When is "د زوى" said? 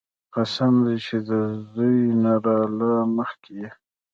1.29-1.99